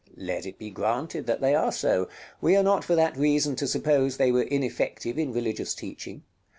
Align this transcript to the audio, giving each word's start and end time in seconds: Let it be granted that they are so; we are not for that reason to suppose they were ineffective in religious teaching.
Let 0.17 0.47
it 0.47 0.57
be 0.57 0.71
granted 0.71 1.27
that 1.27 1.41
they 1.41 1.53
are 1.53 1.71
so; 1.71 2.09
we 2.41 2.55
are 2.55 2.63
not 2.63 2.83
for 2.83 2.95
that 2.95 3.15
reason 3.15 3.55
to 3.57 3.67
suppose 3.67 4.17
they 4.17 4.31
were 4.31 4.41
ineffective 4.41 5.19
in 5.19 5.31
religious 5.31 5.75
teaching. 5.75 6.23